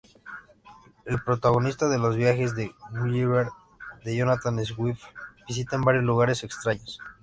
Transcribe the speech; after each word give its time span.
El 1.05 1.19
protagonista 1.21 1.87
de 1.87 1.99
Los 1.99 2.15
viajes 2.17 2.55
de 2.55 2.71
Gulliver 2.89 3.49
de 4.03 4.15
Jonathan 4.15 4.65
Swift 4.65 5.03
visitaba 5.47 5.83
varios 5.85 6.05
lugares 6.05 6.43
extraños. 6.43 6.97